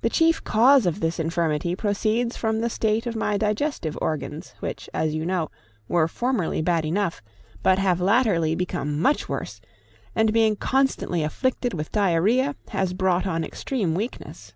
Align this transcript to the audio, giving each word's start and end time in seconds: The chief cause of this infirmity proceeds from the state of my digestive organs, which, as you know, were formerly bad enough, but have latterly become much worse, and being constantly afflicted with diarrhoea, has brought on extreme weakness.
The 0.00 0.10
chief 0.10 0.42
cause 0.42 0.84
of 0.84 0.98
this 0.98 1.20
infirmity 1.20 1.76
proceeds 1.76 2.36
from 2.36 2.58
the 2.58 2.68
state 2.68 3.06
of 3.06 3.14
my 3.14 3.36
digestive 3.36 3.96
organs, 4.02 4.52
which, 4.58 4.90
as 4.92 5.14
you 5.14 5.24
know, 5.24 5.48
were 5.86 6.08
formerly 6.08 6.60
bad 6.60 6.84
enough, 6.84 7.22
but 7.62 7.78
have 7.78 8.00
latterly 8.00 8.56
become 8.56 9.00
much 9.00 9.28
worse, 9.28 9.60
and 10.12 10.32
being 10.32 10.56
constantly 10.56 11.22
afflicted 11.22 11.72
with 11.72 11.92
diarrhoea, 11.92 12.56
has 12.70 12.94
brought 12.94 13.28
on 13.28 13.44
extreme 13.44 13.94
weakness. 13.94 14.54